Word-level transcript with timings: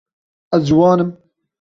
Ez 0.55 0.63
ciwan 0.67 0.99
im. 1.03 1.11